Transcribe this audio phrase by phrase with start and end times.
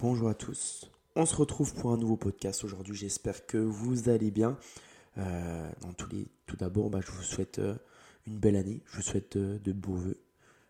[0.00, 0.88] Bonjour à tous.
[1.16, 2.94] On se retrouve pour un nouveau podcast aujourd'hui.
[2.94, 4.56] J'espère que vous allez bien.
[5.16, 5.68] Euh,
[6.46, 7.74] tout d'abord, bah, je vous souhaite euh,
[8.24, 8.80] une belle année.
[8.86, 10.20] Je vous souhaite euh, de beaux voeux.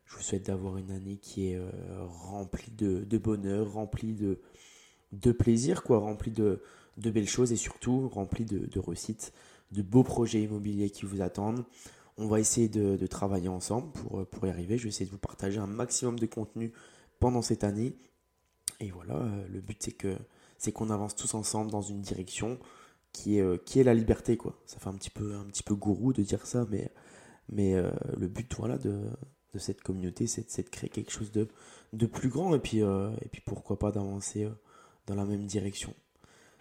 [0.06, 1.60] Je vous souhaite d'avoir une année qui est
[2.06, 6.62] remplie de, bonheur, remplie de, plaisir, quoi, remplie de,
[6.96, 9.34] belles choses et surtout remplie de, de réussite,
[9.72, 11.66] de beaux projets immobiliers qui vous attendent.
[12.16, 14.78] On va essayer de, travailler ensemble pour, pour y arriver.
[14.78, 16.72] Je vais essayer de vous partager un maximum de contenu
[17.20, 17.94] pendant cette année
[18.80, 20.16] et voilà, euh, le but c'est que
[20.56, 22.58] c'est qu'on avance tous ensemble dans une direction
[23.12, 24.56] qui est, euh, qui est la liberté quoi.
[24.66, 26.90] Ça fait un petit peu un petit peu gourou de dire ça, mais
[27.50, 29.00] mais euh, le but voilà de,
[29.54, 31.48] de cette communauté c'est de créer quelque chose de,
[31.92, 34.48] de plus grand et puis et puis pourquoi pas d'avancer
[35.06, 35.94] dans la même direction.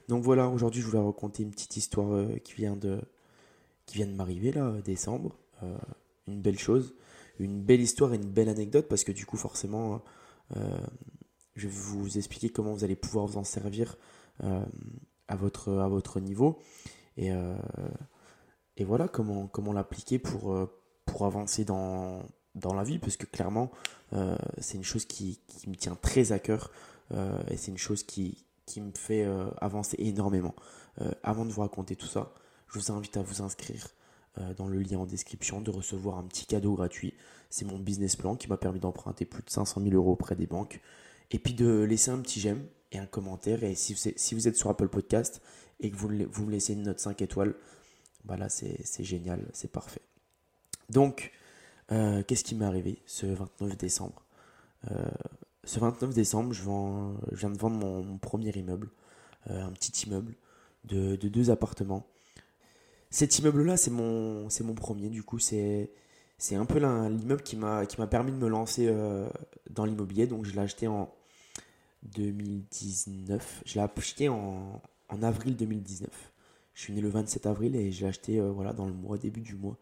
[0.07, 2.99] Donc voilà, aujourd'hui je voulais raconter une petite histoire qui vient de
[3.85, 5.35] qui vient de m'arriver là décembre,
[6.27, 6.95] une belle chose,
[7.39, 10.01] une belle histoire et une belle anecdote parce que du coup forcément
[11.57, 13.97] je vais vous expliquer comment vous allez pouvoir vous en servir
[14.43, 14.63] euh,
[15.27, 16.59] à, votre, à votre niveau.
[17.17, 17.57] Et, euh,
[18.77, 20.71] et voilà comment, comment l'appliquer pour, euh,
[21.05, 22.21] pour avancer dans,
[22.53, 23.71] dans la vie, parce que clairement,
[24.59, 26.71] c'est une chose qui, qui, me tient très à cœur
[27.11, 29.27] et c'est une chose qui, qui me fait
[29.59, 30.55] avancer énormément.
[31.23, 32.33] avant de vous raconter tout ça,
[32.67, 33.89] je vous invite à vous inscrire
[34.57, 37.13] dans le lien en description, de recevoir un petit cadeau gratuit.
[37.49, 40.47] C'est mon business plan qui m'a permis d'emprunter plus de 500 000 euros auprès des
[40.47, 40.81] banques.
[41.31, 43.63] Et puis de laisser un petit j'aime et un commentaire.
[43.63, 45.41] Et si vous, êtes, sur Apple Podcast
[45.79, 47.55] et que vous, vous me laissez une note 5 étoiles,
[48.25, 50.01] bah c'est génial, c'est parfait.
[50.89, 51.31] Donc,
[51.91, 54.23] euh, qu'est-ce qui m'est arrivé ce 29 décembre?
[54.91, 55.09] Euh,
[55.63, 56.63] Ce 29 décembre, je,
[57.31, 58.89] je, viens de vendre mon, premier immeuble,
[59.49, 60.35] euh, un petit immeuble
[60.85, 62.05] de, de deux appartements.
[63.09, 65.91] Cet immeuble-là, c'est mon, mon premier, du coup, c'est
[66.39, 68.93] c'est un peu l'immeuble qui m'a permis de me lancer
[69.71, 70.27] dans l'immobilier.
[70.27, 71.09] Donc je l'ai acheté en,
[72.03, 73.63] 2019.
[73.65, 74.81] Je l'ai acheté en,
[75.21, 76.09] avril 2019.
[76.73, 79.17] Je suis né le 27 avril et je l'ai acheté euh, voilà, dans le mois,
[79.17, 79.77] début du mois.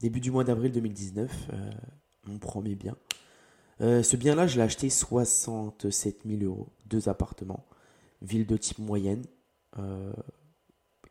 [0.00, 1.70] Début du mois d'avril 2019, euh,
[2.26, 2.96] mon premier bien.
[3.80, 6.68] Euh, ce bien-là, je l'ai acheté 67 000 euros.
[6.86, 7.64] Deux appartements.
[8.22, 9.24] Ville de type moyenne.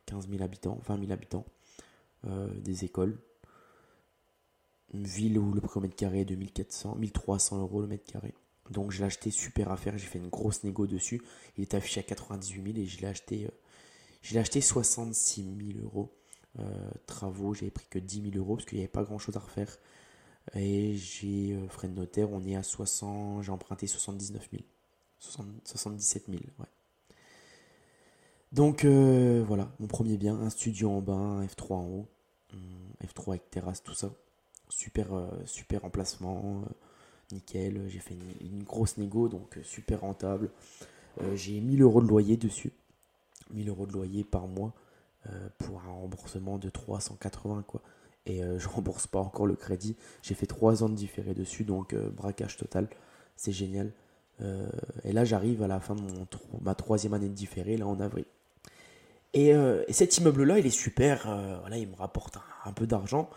[0.07, 1.45] 15 000 habitants, 20 000 habitants.
[2.63, 3.19] des écoles.
[4.93, 8.11] Une ville où le prix au mètre carré est de 1400, 1300 euros le mètre
[8.11, 8.33] carré.
[8.69, 11.21] Donc je l'ai acheté super affaire, j'ai fait une grosse négo dessus.
[11.57, 16.11] Il est affiché à 98 000 et je l'ai acheté, euh, acheté 66 000 euros.
[16.59, 19.35] Euh, travaux, j'avais pris que 10 000 euros parce qu'il n'y avait pas grand chose
[19.37, 19.77] à refaire.
[20.55, 24.63] Et j'ai euh, frais de notaire, on est à 60, j'ai emprunté 79 000.
[25.19, 26.65] 77 000, ouais.
[28.51, 32.07] Donc voilà, mon premier bien, un studio en bas, un F3 en haut,
[33.03, 34.11] F3 avec terrasse, tout ça.
[34.69, 35.07] Super,
[35.45, 36.63] super emplacement
[37.31, 37.81] nickel.
[37.87, 40.49] J'ai fait une, grosse négo, donc euh, super rentable.
[41.21, 42.71] Euh, j'ai 1000 euros de loyer dessus.
[43.53, 44.73] 1000 euros de loyer par mois
[45.29, 47.81] euh, pour un remboursement de 380 quoi.
[48.25, 49.95] Et je rembourse pas encore le crédit.
[50.21, 52.87] J'ai fait 3 ans de différé dessus, donc braquage total.
[53.35, 53.91] C'est génial.
[55.03, 56.01] et là, j'arrive à la fin de
[56.61, 58.25] ma troisième année de différé, là en avril.
[59.33, 59.53] Et,
[59.91, 61.27] cet immeuble-là, il est super.
[61.61, 63.29] voilà, il me rapporte un peu d'argent.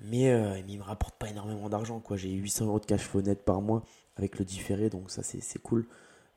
[0.00, 2.00] Mais, euh, il me rapporte pas énormément d'argent.
[2.00, 2.16] quoi.
[2.16, 3.84] J'ai 800 euros de cash flow net par mois
[4.16, 5.86] avec le différé, donc ça c'est cool.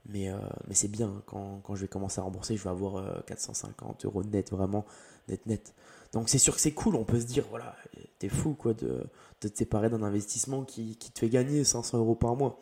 [0.06, 0.38] Mais, euh,
[0.68, 4.08] mais c'est bien, quand, quand, je vais commencer à rembourser, je vais avoir 450 euh,
[4.08, 4.86] euros net, vraiment
[5.30, 5.74] net net.
[6.12, 7.76] Donc c'est sûr que c'est cool, on peut se dire, voilà,
[8.20, 9.08] t'es fou quoi de,
[9.42, 12.60] de te séparer d'un investissement qui, qui, te fait gagner 500 euros par mois.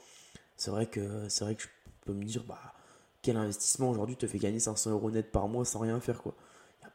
[0.55, 1.67] C'est vrai que vrai que je
[2.05, 2.59] peux me dire, bah,
[3.21, 6.35] quel investissement aujourd'hui te fait gagner 500 euros net par mois sans rien faire quoi.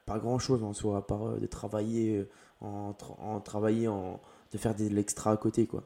[0.06, 2.26] Pas grand chose en soi, à part de travailler
[2.60, 3.88] en, en travailler,
[4.52, 5.82] de faire de l'extra à côté, quoi.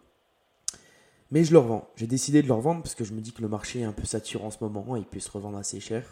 [1.30, 1.88] Mais je le revends.
[1.96, 3.92] J'ai décidé de le revendre parce que je me dis que le marché est un
[3.92, 6.04] peu saturé en ce moment il peut se revendre assez cher.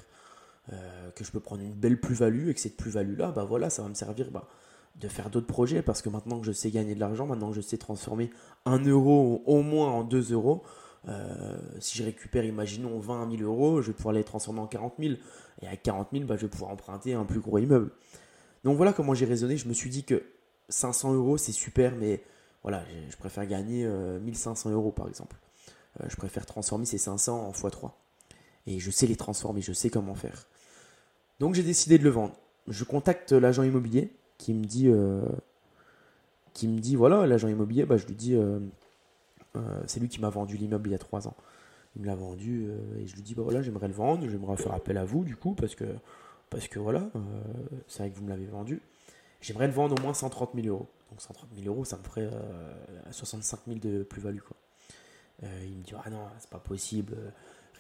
[0.73, 3.83] Euh, que je peux prendre une belle plus-value et que cette plus-value-là, bah voilà, ça
[3.83, 4.47] va me servir bah,
[4.97, 7.57] de faire d'autres projets parce que maintenant que je sais gagner de l'argent, maintenant que
[7.57, 8.31] je sais transformer
[8.67, 10.63] un euro au moins en 2 euros,
[11.06, 14.95] euh, si je récupère, imaginons 20 000 euros, je vais pouvoir les transformer en 40
[14.98, 15.15] 000.
[15.62, 17.91] Et à 40 000, bah, je vais pouvoir emprunter un plus gros immeuble.
[18.65, 19.56] Donc voilà comment j'ai raisonné.
[19.56, 20.22] Je me suis dit que
[20.68, 22.22] 500 euros, c'est super, mais
[22.62, 25.36] voilà, je préfère gagner 1500 euh, euros par exemple.
[26.00, 27.92] Euh, je préfère transformer ces 500 en x3.
[28.66, 30.47] Et je sais les transformer, je sais comment faire.
[31.41, 32.34] Donc j'ai décidé de le vendre.
[32.66, 34.91] Je contacte l'agent immobilier qui me dit,
[36.53, 38.36] qui me dit voilà, l'agent immobilier, bah, je lui dis,
[39.86, 41.36] c'est lui qui m'a vendu l'immeuble il y a 3 ans.
[41.97, 44.74] Il me l'a vendu et je lui dis bah voilà, j'aimerais le vendre, j'aimerais faire
[44.74, 45.84] appel à vous du coup parce que
[46.50, 47.10] parce que voilà,
[47.86, 48.80] c'est vrai que vous me l'avez vendu.
[49.41, 50.89] J'aimerais le vendre au moins 130 000 euros.
[51.10, 52.28] Donc 130 000 euros, ça me ferait
[53.10, 54.41] 65 euh, 000 de plus-value.
[55.42, 57.16] Euh, il me dit Ah non, c'est pas possible.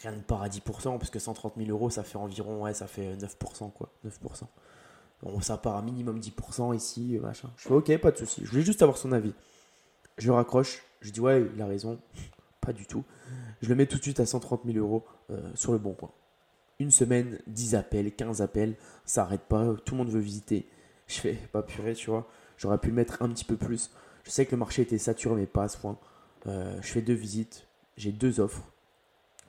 [0.00, 2.86] rien ne part à 10%, parce que 130 000 euros, ça fait environ, ouais, ça
[2.86, 3.92] fait 9%, quoi.
[4.06, 4.44] 9%.
[5.22, 7.50] Bon, ça part à minimum 10% ici, machin.
[7.56, 8.42] Je fais ok, pas de souci.
[8.44, 9.34] Je voulais juste avoir son avis.
[10.16, 11.98] Je raccroche, je dis ouais, il a raison.
[12.60, 13.04] pas du tout.
[13.62, 16.10] Je le mets tout de suite à 130 000 euros euh, sur le bon coin.
[16.78, 20.68] Une semaine, 10 appels, 15 appels, ça arrête pas, tout le monde veut visiter.
[21.06, 22.28] Je fais pas purée, tu vois.
[22.56, 23.90] J'aurais pu le mettre un petit peu plus.
[24.24, 25.98] Je sais que le marché était saturé, mais pas à ce point.
[26.46, 27.66] Euh, je fais deux visites,
[27.96, 28.64] j'ai deux offres.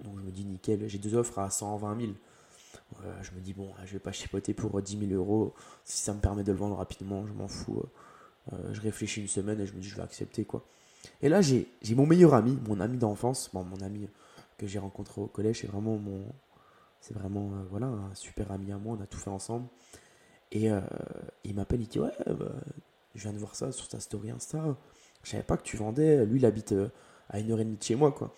[0.03, 2.13] Donc je me dis nickel, j'ai deux offres à 120 000.
[3.03, 5.53] Euh, je me dis bon, je vais pas chipoter pour 10 000 euros.
[5.83, 7.83] Si ça me permet de le vendre rapidement, je m'en fous.
[8.71, 10.65] Je réfléchis une semaine et je me dis je vais accepter quoi.
[11.21, 14.07] Et là j'ai mon meilleur ami, mon ami d'enfance, bon, mon ami
[14.57, 16.25] que j'ai rencontré au collège, c'est vraiment mon,
[17.01, 18.97] c'est vraiment voilà un super ami à moi.
[18.99, 19.67] On a tout fait ensemble.
[20.51, 20.69] Et
[21.43, 22.51] il m'appelle, il dit ouais, bah,
[23.15, 24.75] je viens de voir ça sur ta story Insta.
[25.23, 26.25] Je savais pas que tu vendais.
[26.25, 26.89] Lui, il habite euh,
[27.29, 28.33] à une heure et demie de chez moi, quoi.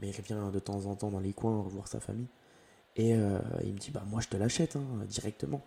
[0.00, 2.26] Mais il revient de temps en temps dans les coins revoir sa famille.
[2.96, 5.64] Et euh, il me dit, bah moi je te l'achète hein, directement.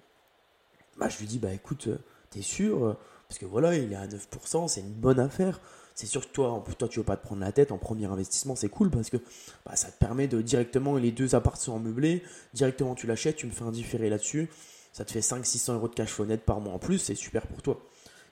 [0.97, 1.97] Bah je lui dis, bah écoute, euh,
[2.29, 2.97] t'es sûr?
[3.27, 5.61] Parce que voilà, il est à 9%, c'est une bonne affaire.
[5.97, 8.55] C'est sûr que toi, toi, tu veux pas te prendre la tête en premier investissement,
[8.55, 9.17] c'est cool parce que
[9.65, 12.21] bah, ça te permet de directement, les deux apparts sont meublés,
[12.53, 14.47] directement tu l'achètes, tu me fais un différé là-dessus,
[14.93, 17.63] ça te fait 500-600 euros de cash flow par mois en plus, c'est super pour
[17.63, 17.81] toi.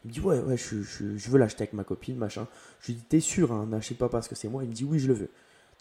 [0.04, 2.48] Il me dit ouais ouais je, je, veux l'acheter avec ma copine machin.
[2.82, 4.64] Je lui dis t'es sûr hein, n'achète pas parce que c'est moi.
[4.64, 5.32] Il me dit oui je le veux.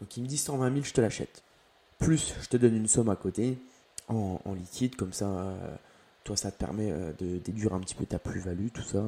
[0.01, 1.43] Donc il me dit 120 000 je te l'achète.
[1.99, 3.59] Plus je te donne une somme à côté
[4.09, 5.27] en, liquide comme ça.
[5.27, 5.77] Euh,
[6.25, 9.05] toi ça te permet euh, de déduire un petit peu ta plus-value tout ça.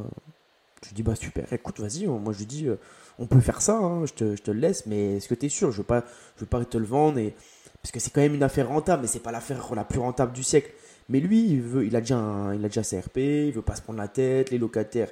[0.85, 1.53] Je dis bah super.
[1.53, 2.77] Écoute vas-y moi je dis euh,
[3.19, 3.77] on peut faire ça.
[3.77, 5.71] Hein, je, te, le laisse mais est-ce que t'es sûr?
[5.71, 6.05] Je veux pas
[6.39, 7.35] veux pas te le vendre et
[7.83, 10.33] parce que c'est quand même une affaire rentable mais c'est pas l'affaire la plus rentable
[10.33, 10.73] du siècle.
[11.09, 12.17] Mais lui, il, veut, il, a déjà
[12.53, 12.83] il a déjà
[13.15, 15.09] il veut pas se prendre la tête, les locataires,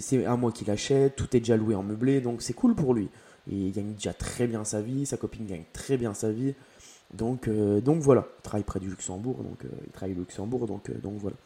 [0.00, 2.94] c'est un mois qu'il achète, tout est déjà loué en meublé, donc c'est cool pour
[2.94, 3.08] lui.
[3.50, 6.54] Il gagne déjà très bien sa vie, sa copine gagne très bien sa vie.
[7.12, 10.66] Donc, euh, donc voilà, il travaille près du Luxembourg, donc euh, il travaille au Luxembourg,
[10.66, 11.36] donc, euh, donc voilà.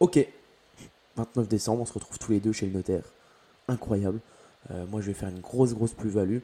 [0.00, 0.26] Ok,
[1.16, 3.04] 29 décembre, on se retrouve tous les deux chez le notaire.
[3.68, 4.20] Incroyable.
[4.90, 6.38] moi, je vais faire une grosse, grosse plus-value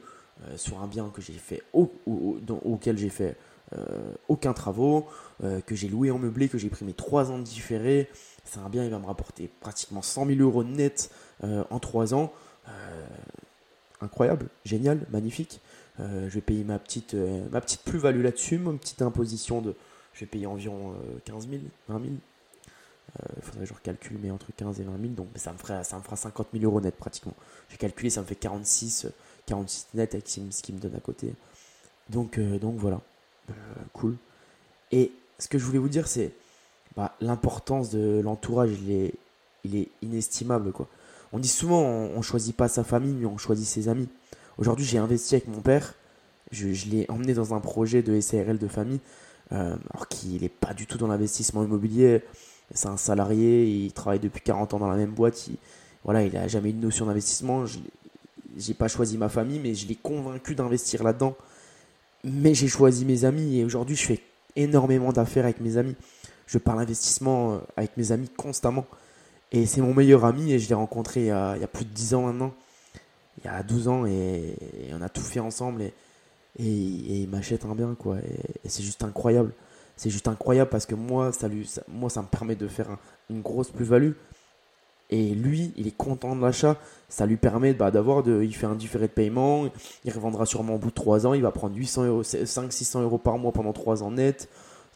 [0.57, 3.37] sur un bien que j'ai fait, auquel j'ai fait
[3.77, 5.07] euh, aucun travaux,
[5.45, 8.09] euh, que j'ai loué en meublé, que j'ai pris mes 3 ans de différé.
[8.45, 11.11] C'est un bien, il va me rapporter pratiquement 100 000 euros net
[11.45, 12.33] euh, en 3 ans.
[14.01, 15.61] incroyable, génial, magnifique.
[15.99, 17.15] je vais payer ma petite,
[17.51, 19.75] ma petite plus-value là-dessus, ma petite imposition de.
[20.13, 20.95] Je vais payer environ
[21.25, 22.15] 15 000, 20 000.
[23.37, 25.83] Il faudrait que je recalcule, mais entre 15 et 20 000, donc ça me, fera,
[25.83, 27.35] ça me fera 50 000 euros net pratiquement.
[27.69, 29.07] J'ai calculé, ça me fait 46,
[29.47, 31.35] 46 net avec ce qu'il me donne à côté.
[32.11, 33.01] Donc, donc voilà.
[33.51, 33.53] Euh,
[33.93, 34.17] cool.
[34.93, 36.33] Et ce que je voulais vous dire, c'est
[36.97, 39.15] bah, l'importance de l'entourage, il est,
[39.65, 40.73] il est inestimable.
[40.73, 40.89] Quoi.
[41.33, 44.09] On dit souvent, on, choisit pas sa famille, mais on choisit ses amis.
[44.57, 45.95] Aujourd'hui, j'ai investi avec mon père.
[46.51, 49.01] Je, l'ai emmené dans un projet de SARL de famille,
[49.53, 52.23] euh, alors qu'il n'est pas du tout dans l'investissement immobilier.
[52.75, 55.49] C'est un salarié, il travaille depuis 40 ans dans la même boîte.
[55.49, 55.57] Il,
[56.05, 57.67] voilà, il n'a jamais eu de notion d'investissement.
[57.67, 57.79] Je
[58.57, 61.37] n'ai pas choisi ma famille, mais je l'ai convaincu d'investir là-dedans.
[62.25, 64.21] Mais j'ai choisi mes amis et aujourd'hui je fais
[64.57, 65.95] énormément d'affaires avec mes amis.
[66.47, 68.87] Je parle investissement euh, avec mes amis constamment.
[69.53, 72.15] Et c'est mon meilleur ami et je l'ai rencontré il y, a, plus de 10
[72.15, 72.53] ans maintenant.
[73.39, 74.57] Il y a 12 ans et,
[74.93, 75.95] on a tout fait ensemble et,
[76.59, 78.19] et, il m'achète un bien quoi.
[78.19, 79.53] Et, c'est juste incroyable.
[79.99, 82.97] C'est juste incroyable parce que moi ça, lui, me permet de faire
[83.29, 84.13] une grosse plus-value.
[85.11, 86.77] Et lui, il est content de l'achat.
[87.09, 88.43] Ça lui permet bah, d'avoir de.
[88.43, 89.69] Il fait un différé de paiement.
[90.05, 91.35] Il revendra sûrement au bout de 3 ans.
[91.35, 94.49] Il va prendre 800 euros, 500-600 euros par mois pendant 3 ans net.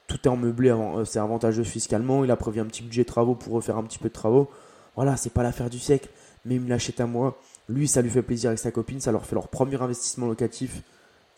[0.07, 0.71] Tout est en meublé.
[0.71, 2.25] Euh, c'est avantageux fiscalement.
[2.25, 4.50] Il a prévu un petit budget de travaux pour refaire un petit peu de travaux.
[4.95, 6.11] Voilà, c'est pas l'affaire du siècle.
[6.45, 7.38] Mais il me l'achète à moi.
[7.69, 9.00] Lui, ça lui fait plaisir avec sa copine.
[9.00, 10.83] Ça leur fait leur premier investissement locatif.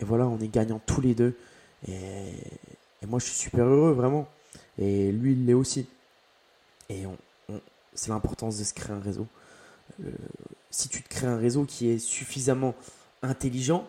[0.00, 1.34] Et voilà, on est gagnants tous les deux.
[3.04, 4.26] Et moi, je suis super heureux, vraiment.
[4.78, 5.86] Et lui, il l'est aussi.
[6.88, 7.16] Et on,
[7.94, 9.26] c'est l'importance de se créer un réseau.
[10.02, 10.10] Euh,
[10.70, 12.74] si tu te crées un réseau qui est suffisamment
[13.22, 13.86] intelligent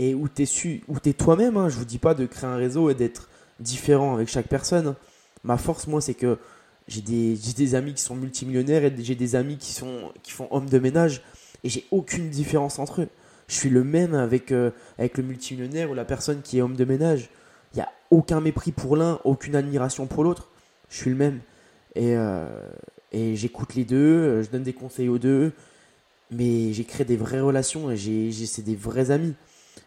[0.00, 2.90] et où tu es, es toi-même, hein, je vous dis pas de créer un réseau
[2.90, 3.28] et d'être
[3.60, 4.96] différent avec chaque personne.
[5.44, 6.36] Ma force, moi, c'est que
[6.88, 10.68] j'ai des, amis qui sont multimillionnaires et j'ai des amis qui, sont, qui font homme
[10.68, 11.22] de ménage
[11.62, 13.08] et j'ai aucune différence entre eux.
[13.46, 16.74] Je suis le même avec, euh, avec le multimillionnaire ou la personne qui est homme
[16.74, 17.30] de ménage.
[17.76, 20.48] Il n'y a aucun mépris pour l'un, aucune admiration pour l'autre.
[20.88, 21.40] Je suis le même.
[21.94, 22.48] Et, euh,
[23.12, 25.52] et j'écoute les deux, euh, je donne des conseils aux deux,
[26.30, 27.96] mais j'ai créé des vraies relations et
[28.32, 29.34] c'est des vrais amis.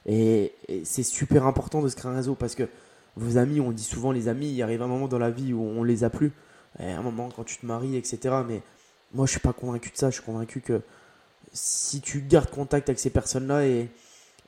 [0.05, 0.53] Et,
[0.84, 2.69] c'est super important de se créer un réseau parce que
[3.15, 5.62] vos amis, on dit souvent les amis, il arrive un moment dans la vie où
[5.62, 6.31] on les a plus,
[6.77, 8.36] un moment quand tu te maries, etc.
[8.48, 8.62] Mais
[9.13, 10.12] moi, je suis pas convaincu de ça.
[10.12, 10.81] Je suis convaincu que
[11.53, 13.89] si tu gardes contact avec ces personnes-là et,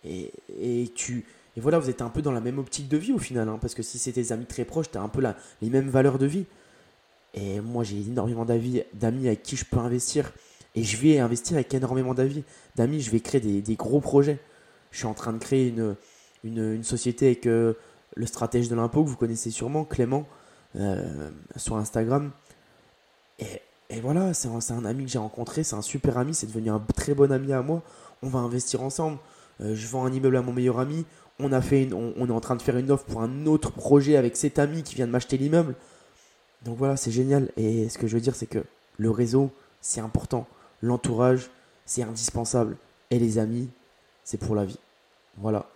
[0.05, 1.25] et, et tu
[1.57, 3.57] Et voilà, vous êtes un peu dans la même optique de vie au final, hein,
[3.59, 5.89] parce que si c'est tes amis très proches, tu as un peu la, les mêmes
[5.89, 6.45] valeurs de vie.
[7.33, 10.31] Et moi, j'ai énormément d'amis avec qui je peux investir.
[10.75, 12.43] Et je vais investir avec énormément d'amis.
[12.75, 14.39] D'amis, je vais créer des, gros projets.
[14.91, 15.73] Je suis en train de créer
[16.43, 17.73] une, société avec euh,
[18.15, 20.25] le stratège de l'impôt que vous connaissez sûrement, Clément,
[20.77, 22.31] euh, sur Instagram.
[23.39, 26.69] Et, voilà, c'est un, un, ami que j'ai rencontré, c'est un super ami, c'est devenu
[26.69, 27.81] un très bon ami à moi.
[28.21, 29.17] On va investir ensemble.
[29.61, 31.05] Euh, je vends un immeuble à mon meilleur ami.
[31.39, 34.15] On, a fait on, est en train de faire une offre pour un autre projet
[34.15, 35.75] avec cet ami qui vient de m'acheter l'immeuble.
[36.63, 37.49] Donc voilà, c'est génial.
[37.57, 38.63] Et ce que je veux dire, c'est que
[38.97, 40.47] le réseau, c'est important.
[40.81, 41.49] L'entourage,
[41.85, 42.77] c'est indispensable.
[43.09, 43.69] Et les amis,
[44.23, 44.79] c'est pour la vie.
[45.37, 45.67] Voilà.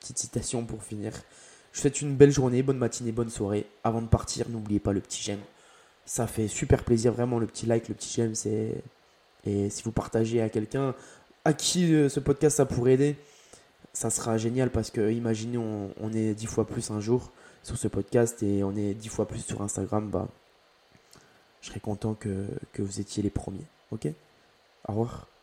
[0.00, 1.12] Petite citation pour finir.
[1.72, 3.66] Je vous souhaite une belle journée, bonne matinée, bonne soirée.
[3.84, 5.40] Avant de partir, n'oubliez pas le petit j'aime.
[6.04, 8.34] Ça fait super plaisir, vraiment, le petit like, le petit j'aime.
[8.34, 8.82] C'est...
[9.46, 10.94] Et si vous partagez à quelqu'un
[11.44, 13.16] à qui euh, ce podcast ça pourrait aider,
[13.94, 17.32] ça sera génial parce que imaginez, on, est dix fois plus un jour
[17.62, 20.28] sur ce podcast et on est dix fois plus sur Instagram, bah,
[21.62, 23.66] je serais content que, que vous étiez les premiers.
[23.92, 24.08] Ok?
[24.88, 25.33] Au revoir.